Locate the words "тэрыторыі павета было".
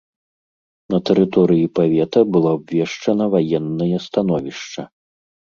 1.09-2.49